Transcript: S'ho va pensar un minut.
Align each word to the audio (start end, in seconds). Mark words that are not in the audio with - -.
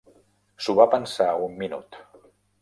S'ho 0.67 0.73
va 0.79 0.87
pensar 0.93 1.27
un 1.49 1.55
minut. 1.61 2.01